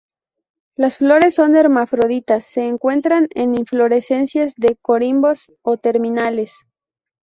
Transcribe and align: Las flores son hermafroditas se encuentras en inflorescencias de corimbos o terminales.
Las 0.77 0.97
flores 0.97 1.35
son 1.35 1.55
hermafroditas 1.55 2.43
se 2.45 2.67
encuentras 2.67 3.25
en 3.35 3.53
inflorescencias 3.53 4.55
de 4.55 4.75
corimbos 4.77 5.51
o 5.61 5.77
terminales. 5.77 6.65